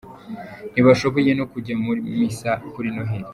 Ntibashoboye 0.71 1.31
no 1.39 1.45
kujya 1.51 1.73
mu 1.83 1.91
misa 2.19 2.51
kuri 2.71 2.87
Noheli. 2.95 3.29